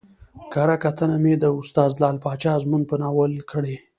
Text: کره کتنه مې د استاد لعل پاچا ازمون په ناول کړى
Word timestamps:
کره 0.53 0.75
کتنه 0.83 1.15
مې 1.23 1.33
د 1.39 1.45
استاد 1.59 1.91
لعل 2.01 2.17
پاچا 2.23 2.51
ازمون 2.57 2.81
په 2.89 2.95
ناول 3.01 3.31
کړى 3.51 3.75